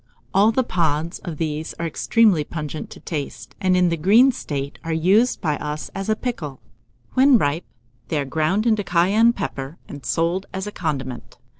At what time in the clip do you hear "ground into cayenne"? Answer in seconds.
8.25-9.31